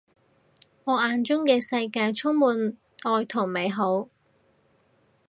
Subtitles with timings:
[0.83, 4.09] 我眼中嘅世界充滿愛同美好